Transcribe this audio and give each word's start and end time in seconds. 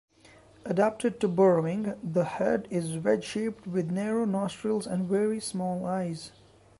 Adapted 0.65 1.19
to 1.19 1.27
burrowing, 1.27 1.93
the 2.03 2.23
head 2.23 2.67
is 2.71 2.97
wedge-shaped 2.97 3.67
with 3.67 3.91
narrow 3.91 4.25
nostrils 4.25 4.87
and 4.87 5.07
very 5.07 5.39
small 5.39 5.85
eyes. 5.85 6.31